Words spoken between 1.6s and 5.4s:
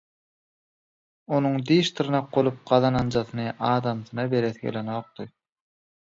diş-dyrnak bolup gazananjasyny adamsyna beresi gelenokdy.